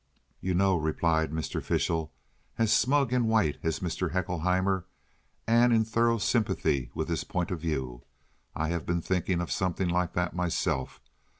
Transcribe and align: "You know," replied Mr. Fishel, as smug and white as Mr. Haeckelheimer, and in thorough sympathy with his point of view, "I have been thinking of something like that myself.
"You 0.39 0.55
know," 0.55 0.77
replied 0.77 1.29
Mr. 1.31 1.61
Fishel, 1.61 2.11
as 2.57 2.73
smug 2.73 3.13
and 3.13 3.29
white 3.29 3.59
as 3.61 3.81
Mr. 3.81 4.13
Haeckelheimer, 4.13 4.85
and 5.45 5.71
in 5.71 5.85
thorough 5.85 6.17
sympathy 6.17 6.89
with 6.95 7.07
his 7.07 7.23
point 7.23 7.51
of 7.51 7.59
view, 7.59 8.01
"I 8.55 8.69
have 8.69 8.87
been 8.87 9.01
thinking 9.03 9.39
of 9.41 9.51
something 9.51 9.89
like 9.89 10.13
that 10.13 10.33
myself. 10.35 11.03